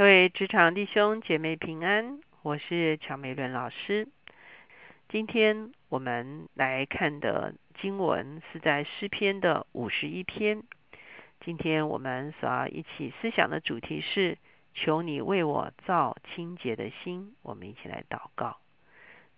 [0.00, 4.08] 各位职场弟兄姐妹平安，我是乔美伦老师。
[5.10, 10.62] 今天我们来看的经文是在诗篇的五十一篇。
[11.44, 14.38] 今天我们所要一起思想的主题是：
[14.72, 17.34] 求你为我造清洁的心。
[17.42, 18.56] 我们一起来祷告，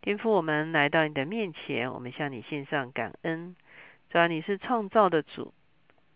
[0.00, 3.56] 天父，我们来到你的面前，我们向你献上感恩。
[4.10, 5.52] 主要你是创造的主。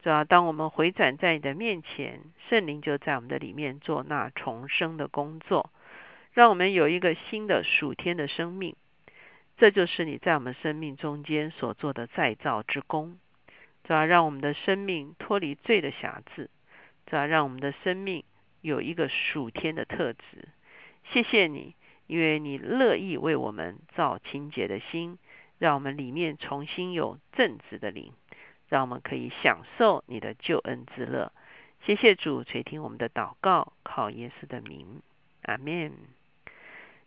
[0.06, 5.72] 主要当我们回转在你的面前，圣灵就在我们的里面做那重生的工作，
[6.32, 8.76] 让我们有一个新的属天的生命。
[9.56, 13.18] 这就是你在我们生命中间所做的再造之功。
[13.82, 16.50] 主要让我们的生命脱离罪的辖制，
[17.06, 18.22] 主要让我们的生命
[18.60, 20.48] 有一个属天的特质。
[21.10, 21.74] 谢谢你，
[22.06, 25.18] 因为你乐意为我们造清洁的心，
[25.58, 28.12] 让我们里面重新有正直的灵。
[28.68, 31.32] 让我们可以享受你的救恩之乐。
[31.84, 35.02] 谢谢主垂听我们的祷告，靠耶稣的名，
[35.42, 35.92] 阿门。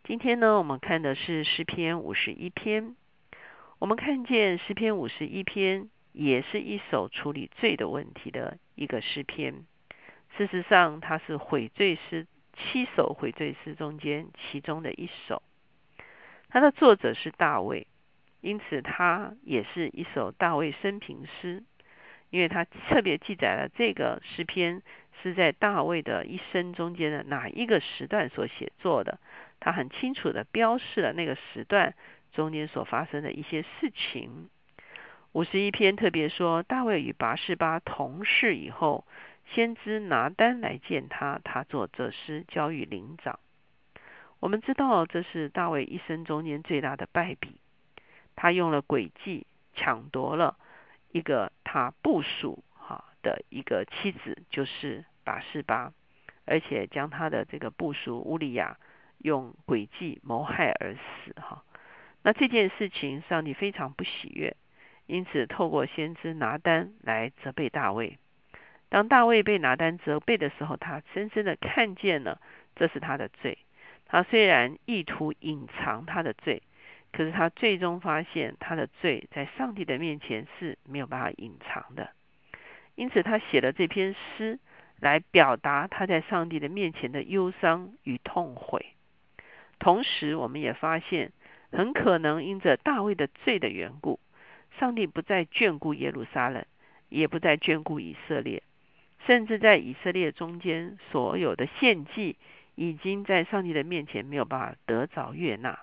[0.04, 2.96] 今天呢，我们看的是诗篇五十一篇。
[3.80, 9.66] 我们看见诗篇五十一篇也是一首处理罪的问题的一个诗篇。
[10.38, 15.42] 事实上，它是悔罪诗七首悔罪诗中间其中的一首。
[16.48, 17.88] 它的作者是大卫。
[18.42, 21.64] 因此，它也是一首大卫生平诗，
[22.30, 24.82] 因为它特别记载了这个诗篇
[25.22, 29.20] 是在大卫的一生中间的哪一个时段所写作的。
[29.60, 31.94] 他很清楚的标示了那个时段
[32.32, 34.50] 中间所发生的一些事情。
[35.34, 39.06] 五十一篇特别说，大卫与拔示巴同事以后，
[39.52, 43.38] 先知拿单来见他，他做这诗交与灵长。
[44.40, 47.60] 我们知道，这是大卫一生中间最大的败笔。
[48.42, 50.56] 他用了诡计抢夺了
[51.12, 55.92] 一个他部属哈的一个妻子，就是拔示巴，
[56.46, 58.78] 而且将他的这个部属乌利亚
[59.18, 61.66] 用诡计谋害而死哈。
[62.24, 64.56] 那这件事情上帝非常不喜悦，
[65.06, 68.20] 因此透过先知拿单来责备大卫。
[68.88, 72.40] 当大卫被拿单责备的时候，他深深的看见了
[72.78, 73.58] 这是他的罪。
[74.06, 76.64] 他虽然意图隐藏他的罪。
[77.12, 82.12] 可是他最终发现，他的罪在上帝的面前是没有办法隐藏的。
[82.96, 84.60] 因此，他写了这篇诗
[85.00, 88.86] 来表达他在上帝的面前的忧伤与痛悔。
[89.80, 91.32] 同时，我们也发现，
[91.72, 94.20] 很可能因着大卫的罪的缘故，
[94.78, 96.66] 上帝不再眷顾耶路撒冷，
[97.08, 98.62] 也不再眷顾以色列，
[99.26, 102.36] 甚至在以色列中间所有的献祭，
[102.76, 105.80] 已经在上帝的面前没有办法得着悦纳。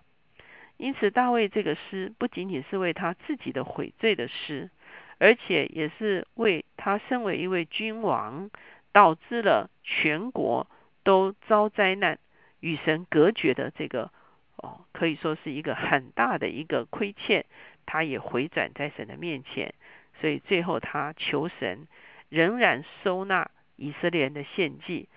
[0.79, 4.71] 因此，大卫这个诗不仅仅是为他自己的悔罪的诗，
[5.19, 8.51] 而且也是为他身为一位君王，
[8.93, 10.67] 导致了全国
[11.03, 12.19] 都遭灾难、
[12.61, 14.11] 与神隔绝的这个
[14.57, 17.47] 哦，可以说是一个很大的一个亏欠。
[17.87, 19.73] 他也回转在神的面前，
[20.21, 21.87] 所以最后他求神
[22.29, 25.09] 仍然收纳以色列人的献祭，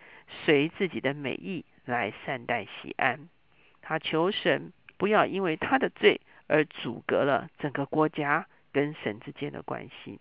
[0.46, 3.28] 随自己的美意来善待西安。
[3.82, 4.72] 他求神。
[5.00, 10.20] 不要因为他的罪而阻隔了整个国家跟神之间的关系。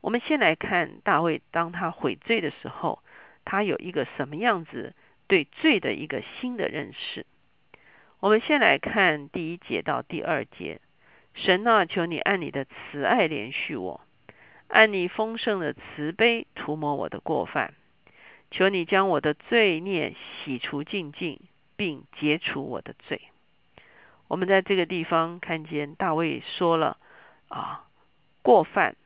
[0.00, 3.00] 我们先来看大卫，当他悔罪的时候，
[3.44, 4.94] 他有一个什么样子
[5.28, 7.26] 对罪的一个新的认识。
[8.18, 10.80] 我们先来看第一节到第二节：
[11.34, 14.00] 神啊，求你按你的慈爱连续我，
[14.68, 17.74] 按你丰盛的慈悲涂抹我的过犯，
[18.50, 21.38] 求你将我的罪孽洗除净净。
[21.76, 23.20] 并解除我的罪。
[24.28, 26.96] 我们在这个地方看见大卫说了
[27.48, 27.84] 啊，
[28.42, 28.96] 过犯、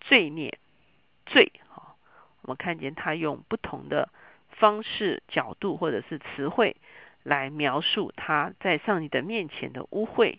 [0.00, 0.58] 罪孽、
[1.26, 1.52] 罪。
[1.68, 1.96] 好，
[2.42, 4.08] 我们看见他用不同的
[4.50, 6.76] 方式、角度或者是词汇
[7.22, 10.38] 来描述他在上帝的面前的污秽，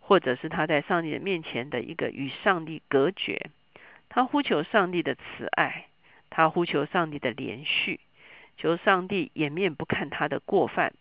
[0.00, 3.50] 或者是他在上帝的面前的一个与上帝隔绝。
[4.10, 5.86] 他呼求上帝的慈爱，
[6.28, 8.00] 他呼求上帝的连续。
[8.58, 10.92] 求上帝掩面不看他的过犯，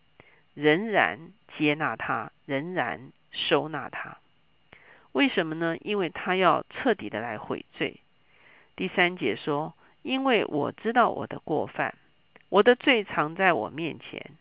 [0.53, 4.17] 仍然接纳他，仍然收纳他。
[5.11, 5.75] 为什么呢？
[5.81, 7.99] 因为他要彻底的来悔罪。
[8.75, 9.73] 第三节说
[10.03, 11.95] ：“因为我知道我的过犯，
[12.49, 14.31] 我的罪藏在我面前。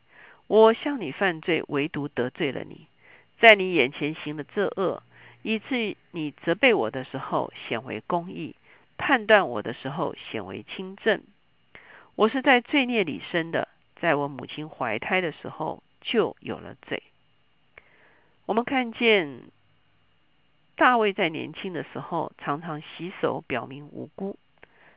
[0.47, 2.87] 我向你犯罪，唯独得罪了你，
[3.41, 5.03] 在你眼前行了这恶，
[5.43, 8.55] 以致你责备我的时候显为公义，
[8.99, 11.23] 判断我的时候显为轻正。”
[12.17, 13.69] 我是在罪孽里生的，
[14.01, 17.03] 在我母亲怀胎的时候就有了罪。
[18.47, 19.43] 我们看见
[20.77, 24.39] 大卫在年轻的时候常常洗手表明无辜，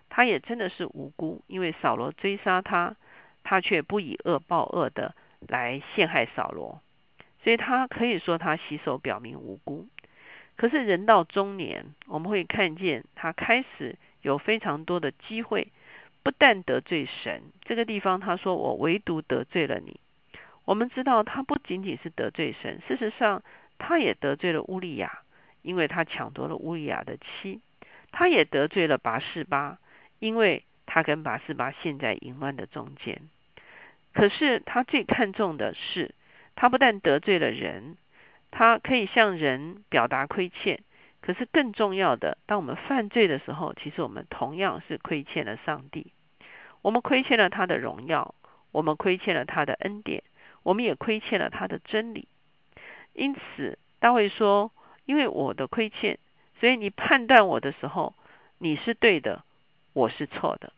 [0.08, 2.96] 他也真的是无辜，因为扫罗追杀他，
[3.44, 5.14] 他却不以恶报恶的
[5.46, 6.82] 来陷害扫罗，
[7.44, 9.86] 所以他可以说他洗手表明无辜。
[10.56, 15.68] 可是人到中年，我们会看见他开始有非常多的机会，
[16.24, 20.00] 不但得罪神，这个地方他说我唯独得罪了你。
[20.66, 23.42] 我们知道他不仅仅是得罪神，事实上
[23.78, 25.20] 他也得罪了乌利亚，
[25.62, 27.60] 因为他抢夺了乌利亚的妻；
[28.12, 29.80] 他也得罪了拔示巴，
[30.20, 33.22] 因为他跟拔示巴陷在淫乱的中间。
[34.14, 36.14] 可是他最看重的是，
[36.56, 37.98] 他不但得罪了人，
[38.52, 40.82] 他可以向人表达亏欠。
[41.30, 46.12] 可是更重要的，当我们犯罪的时候，其实我们同样是亏欠了上帝。
[46.82, 48.34] 我们亏欠了他的荣耀，
[48.72, 50.24] 我们亏欠了他的恩典。
[50.64, 52.28] 我们也亏欠了他的真理，
[53.14, 54.72] 因此大卫说
[55.06, 56.18] ：“因为我的亏欠，
[56.60, 58.16] 所以你判断我的时候，
[58.58, 59.44] 你是对的，
[59.94, 60.74] 我是错的。”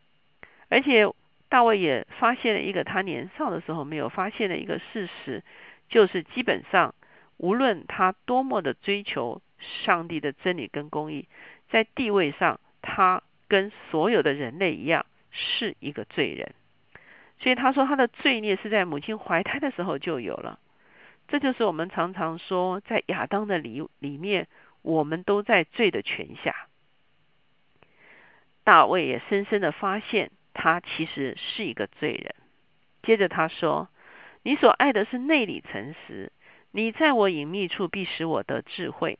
[0.68, 1.10] 而且
[1.48, 5.42] 大卫也发现了一个他年少的时候没有发现的一个事实，
[5.88, 6.94] 就是基本上
[7.38, 9.40] 无论他多么的追求
[9.84, 11.28] 上帝的真理跟公义，
[11.70, 16.54] 在地位上，他跟所有的人类一样是一个罪人。
[17.38, 20.58] 所以他说，他的罪孽是在母亲怀胎的时候就有了。
[21.28, 24.48] 这就是我们常常说，在亚当的里里面，
[24.82, 26.68] 我们都在罪的权下。
[28.64, 32.34] 大卫也深深的发现，他其实是一个罪人。
[33.02, 33.88] 接着他说
[34.44, 36.30] ：“你所爱的是内里诚实，
[36.70, 39.18] 你在我隐秘处必使我得智慧。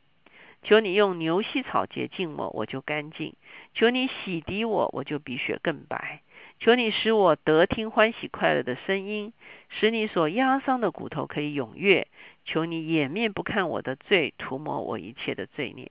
[0.62, 3.32] 求你用牛膝草洁净我，我就干净；
[3.74, 6.22] 求你洗涤我，我就比雪更白。”
[6.60, 9.32] 求你使我得听欢喜快乐的声音，
[9.68, 12.06] 使你所压伤的骨头可以踊跃。
[12.44, 15.90] 求你掩面不看我的罪，涂抹我一切的罪孽。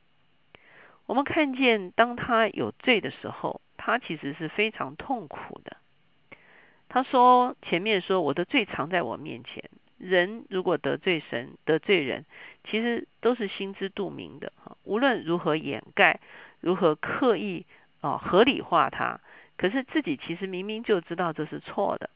[1.08, 5.76] 我们看见，当他有罪的时候，他其实是非常痛苦的。
[6.88, 9.70] 他说：“前面说我的罪藏在我面前，
[10.02, 12.26] 人如果得罪神、得罪人，
[12.64, 14.52] 其实都是心知肚明的。
[14.84, 16.20] 无论如何掩盖，
[16.60, 17.66] 如何刻意
[18.02, 19.20] 啊合理化它。”
[19.58, 22.10] 可是自己其实明明就知道这是错的，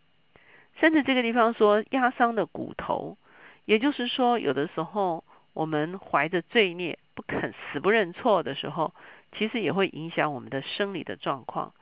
[0.79, 3.19] 甚至这个地方说压伤的骨头，
[3.65, 5.23] 也就是说，有的时候
[5.53, 8.95] 我们怀着罪孽不肯死不认错的时候，
[9.37, 11.75] 其实也会影响我们的生理的状况，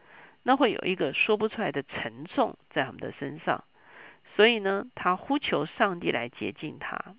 [0.43, 3.63] 那会有一个说不出来的沉重在我们的身上。
[4.35, 7.15] 所以呢，他呼求上帝来洁净他。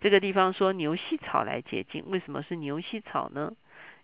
[0.00, 3.52] 这个地方说牛膝草来洁净，为什么是牛膝草呢？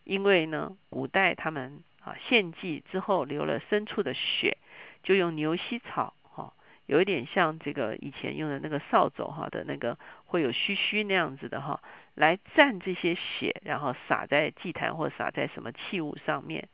[0.05, 1.83] 因为呢，古代他们。
[2.05, 4.57] 啊，献祭之后流了牲畜的血，
[5.03, 6.55] 就用牛膝草，哈，
[6.87, 11.83] 有一点像这个以前用的那个扫帚，哈的那个会有须须那样子的，哈，
[12.15, 16.69] 来蘸这些血，然后撒在祭坛或撒在什么器物上面。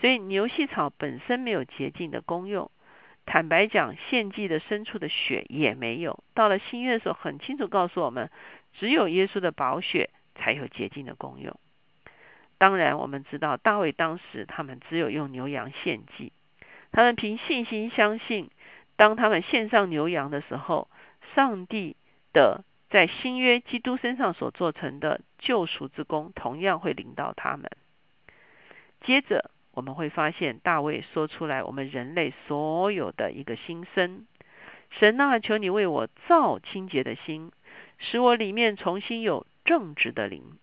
[0.00, 2.70] 所以牛膝草本身没有洁净的功用。
[3.24, 6.22] 坦白讲，献祭的牲畜的血也没有。
[6.34, 8.30] 到了新约的时候，很清楚告诉我们，
[8.78, 11.58] 只有耶稣的宝血才有洁净的功用。
[12.58, 16.32] 当然，我们知道大卫当时他们只有用牛羊献祭，
[16.90, 18.50] 他们凭信心相信，
[18.96, 20.88] 当他们献上牛羊的时候，
[21.34, 21.96] 上帝
[22.32, 27.70] 的在新约基督身上所做成的救赎之功，同样会领到他们。
[29.00, 34.26] 接着我们会发现大卫说出来我们人类所有的一个心声：
[34.90, 37.50] 神啊，求你为我造清洁的心，
[37.98, 40.58] 使我里面重新有正直的灵。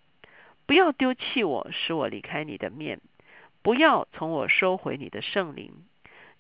[0.67, 2.99] 不要丢弃我，使我离开你的面；
[3.63, 5.73] 不要从我收回你的圣灵。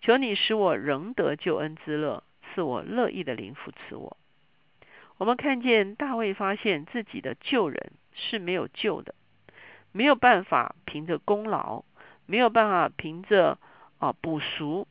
[0.01, 4.15] 求你使我仍得救恩之乐，赐我乐意的灵扶持我。
[5.17, 9.15] 我们看见大卫发现自己的旧人是没有救的，
[9.91, 11.83] 没有办法凭着功劳，
[12.29, 13.57] 没有办法凭着
[13.97, 14.87] 啊补赎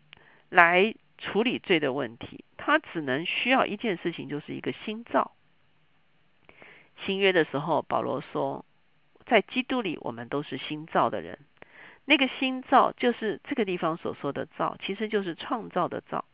[0.49, 2.45] 来处理罪的问题。
[2.57, 5.33] 他只能需要一件事情，就是一个心造。
[7.05, 8.65] 新约的时候，保罗说。
[9.31, 11.39] 在基督里，我们都是新造的人。
[12.07, 16.25] 那个新造，就是这个地方所说的造，其实就是创造的造。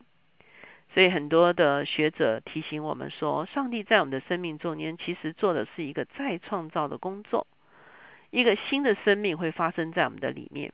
[0.93, 7.47] 所以很多的学者提醒我们说，上帝在我们的生命中间，其实做的是一个再创造的工作。
[8.31, 10.71] 一个新的生命会发生在我们的里面。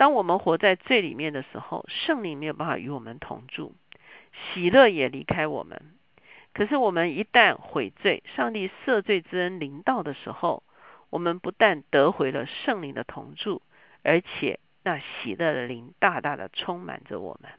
[0.00, 3.74] 当我们活在罪里面的时候，圣灵没有办法与我们同住，
[4.32, 5.78] 喜乐也离开我们。
[6.54, 10.62] 可是我们一旦悔罪，上帝赦罪之恩临到的时候，
[11.10, 13.60] 我们不但得回了圣灵的同住，
[14.02, 17.52] 而且那喜乐的灵大大的充满着我们。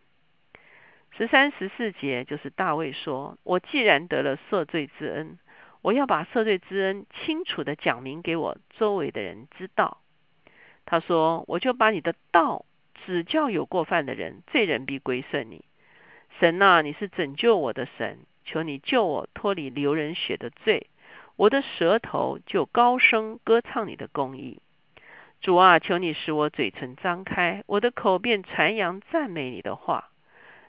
[1.12, 5.38] 十三十四节就是大卫说：“我既然得了赦罪之恩，
[5.84, 10.00] 我要把赦罪之恩清楚的讲明给我周围的人知道。”
[10.92, 12.66] 他说：“我就把你的道
[13.06, 15.64] 指教有过犯的人，罪人必归顺你。
[16.38, 20.88] 神呐，你是拯救我的神，求你救我脱离流人血的罪。
[21.38, 24.60] 我的舌头就高声歌唱你的公义。
[25.40, 30.10] 主啊，求你使我嘴唇张开，我的口便传扬赞美你的话。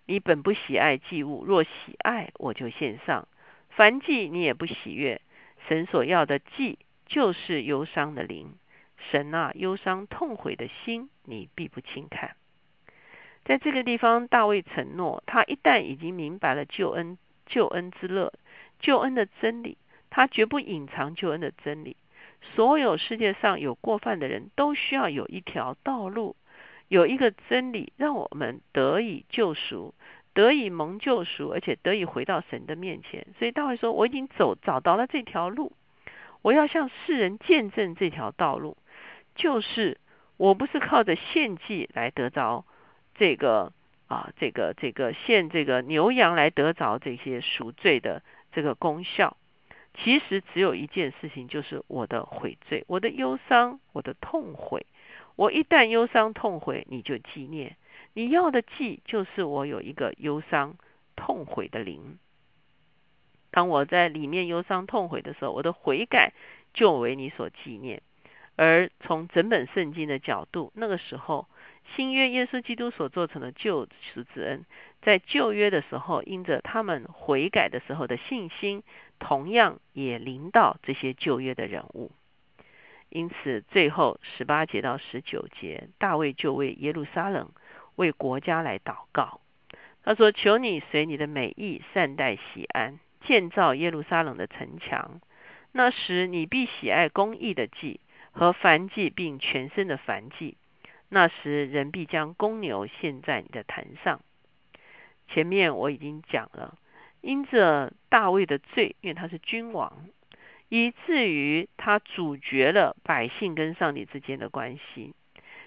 [0.07, 3.27] 你本不喜爱祭物，若喜爱，我就献上。
[3.71, 5.21] 凡祭你也不喜悦。
[5.67, 8.55] 神所要的祭，就是忧伤的灵。
[9.11, 12.37] 神啊，忧伤痛悔的心，你必不轻看。
[13.45, 18.33] 在这个地方，大卫承诺，他一旦已经明白了救恩、救恩之乐、
[18.79, 19.77] 救恩的真理，
[20.11, 21.97] 他绝不隐藏救恩的真理。
[22.55, 26.37] 所有世界上有过犯的人都需要有一条道路，
[26.89, 29.95] 有一个真理，让我们得以救赎，
[30.35, 33.27] 得以蒙救赎，而且得以回到神的面前。
[33.39, 35.73] 所以大卫说：“我已经走找到了这条路，
[36.43, 38.77] 我要向世人见证这条道路，
[39.35, 39.99] 就是
[40.37, 42.65] 我不是靠着献祭来得着
[43.15, 43.73] 这个
[44.09, 48.23] 啊，这个这个献这个牛羊来得着这些赎罪的
[48.53, 49.37] 这个功效。”
[49.95, 54.87] 其实只有一件事情，就是我的悔罪，我的忧伤，我的痛悔。
[55.37, 57.77] 我一旦忧伤痛悔，你就纪念。
[58.15, 60.77] 你要的记，就是我有一个忧伤
[61.15, 62.19] 痛悔的灵。
[63.51, 66.33] 当我在里面忧伤痛悔的时候，我的悔改
[66.73, 68.01] 就为你所纪念。
[68.57, 71.47] 而从整本圣经的角度，那个时候
[71.95, 74.65] 新约耶稣基督所做成的救赎之恩，
[75.01, 78.83] 在旧约的时候，因着他们悔改的时候的信心。
[79.25, 82.11] 同样也临到这些旧约的人物，
[83.09, 87.51] 因此最后十八节到十九节，大卫就为耶路撒冷、
[87.95, 89.41] 为国家来祷告。
[90.03, 95.21] 他说：“求你随你的美意善待西安，建造耶路撒冷的城墙。
[95.71, 98.01] 那时你必喜爱公义的祭
[98.33, 100.57] 和燔祭，并全身的燔祭。
[101.09, 104.21] 那时人必将公牛献在你的坛上。”
[105.29, 106.77] 前面我已经讲了。
[107.21, 110.09] 因着大卫的罪，因为他是君王，
[110.69, 115.15] 以至于他阻绝了百姓跟上帝之间的关系，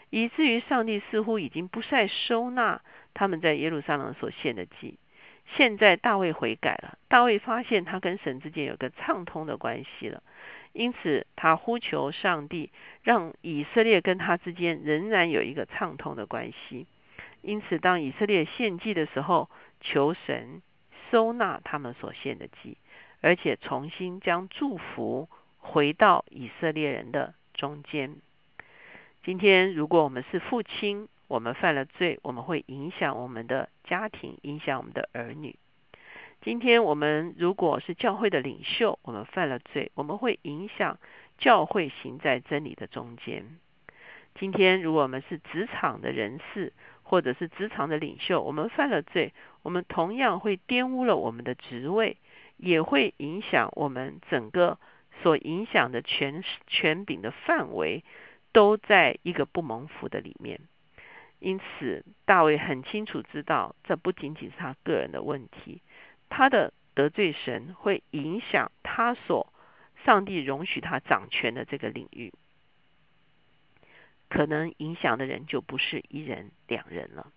[0.10, 2.82] 以至于上帝似乎已经不再收纳
[3.14, 5.00] 他们在耶路撒冷所献的祭。
[5.56, 10.22] 现在大卫悔改了，大卫发现他跟神之间有个畅通的关系了，
[10.76, 12.70] 因此他呼求上帝，
[13.02, 16.86] 让以色列跟他之间仍然有一个畅通的关系。
[17.42, 19.50] 因此，当以色列献祭的时候，
[19.82, 20.62] 求神。
[21.12, 22.78] 收纳他们所献的祭，
[23.22, 25.30] 而且重新将祝福
[25.60, 28.18] 回到以色列人的中间。
[29.24, 35.56] 今天，如果我们是父亲，我们犯了罪，我们会影响我们的家庭，影响我们的儿女。
[36.46, 41.00] 今天，我们如果是教会的领袖，我们犯了罪，我们会影响
[41.40, 43.58] 教会行在真理的中间。
[44.36, 46.72] 今天，如果我们是职场的人士，
[47.02, 49.34] 或者是职场的领袖，我们犯了罪，
[49.64, 52.18] 我们同样会玷污了我们的职位，
[52.58, 54.78] 也会影响我们整个
[55.24, 58.04] 所影响的权权柄的范围，
[58.52, 60.60] 都在一个不蒙福的里面。
[61.40, 65.82] 因此，大卫很清楚知道，这不仅仅是他个人的问题，
[66.30, 69.54] 他的得罪神会影响他所
[70.04, 72.34] 上帝容许他掌权的这个领域。
[74.28, 77.32] 可能影响的人就不是一人两人了，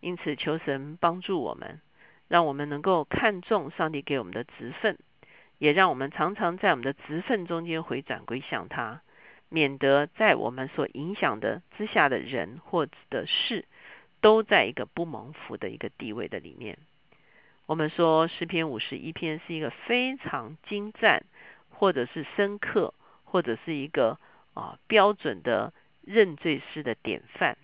[0.00, 1.80] 因此求神帮助我们，
[2.28, 4.98] 让我们能够看重上帝给我们的职分，
[5.58, 9.00] 也让我们常常在我们的职分中间回转归向他，
[9.48, 13.64] 免得在我们所影响的之下的人或者的事，
[14.20, 16.78] 都在一个不蒙福的一个地位的里面。
[17.70, 21.22] 我们说诗篇五十一篇是一个非常精湛，
[21.68, 24.18] 或者是深刻，或者是一个
[24.54, 25.72] 啊标准的。
[26.02, 27.58] 认罪师的典范，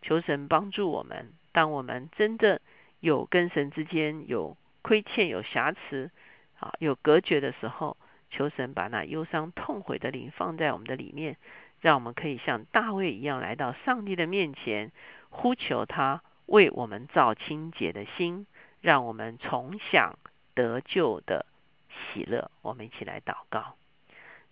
[0.00, 1.32] 求神帮助我们。
[1.52, 2.60] 当我们真的
[2.98, 6.10] 有跟神之间有亏欠、有瑕疵、
[6.58, 7.96] 啊有隔绝的时候，
[8.30, 11.36] 求神把那忧伤痛悔的灵放在我们的里面，
[11.80, 14.90] 让我们可以像大卫一样来到上帝的面前，
[15.28, 18.46] 呼求他为我们造清洁的心，
[18.84, 20.18] 让我们重享
[20.54, 21.46] 得救的
[21.88, 22.50] 喜乐。
[22.60, 23.76] 我们一起来祷告。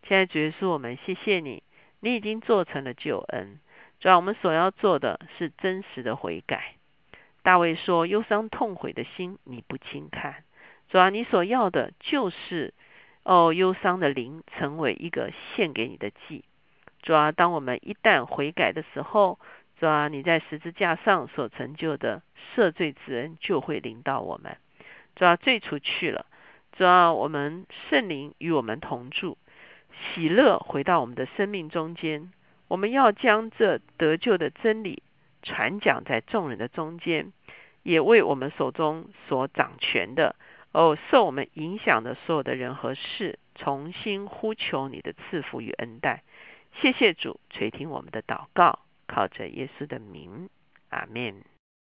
[0.08, 1.62] 亲爱的主耶稣，我们谢谢你。
[2.00, 3.60] 你已经做成了救恩，
[4.00, 6.76] 主要我们所要做的是真实的悔改。
[7.42, 10.44] 大卫说：“忧伤痛悔的心，你不轻看。”
[10.88, 12.72] 主要你所要的就是
[13.24, 16.42] 哦，忧伤的灵成为一个献给你的祭。
[17.02, 19.38] 主要当我们一旦悔改的时候，
[19.82, 22.22] 主要你在十字架上所成就的
[22.54, 24.56] 赦罪之恩就会临到我们。
[25.16, 26.24] 主要罪除去了，
[26.70, 29.36] 主要我们圣灵与我们同住。
[30.14, 32.30] 喜乐回到我们的生命中间，
[32.68, 35.02] 我们要将这得救的真理
[35.42, 37.32] 传讲在众人的中间，
[37.82, 40.36] 也为我们手中所掌权的，
[40.70, 46.22] 哦，受我们影响的所有的人和事，重新呼求你的赐福与恩待。
[46.80, 50.49] 谢谢主垂听我们的祷告，靠着耶稣的名，
[50.90, 51.42] 阿门。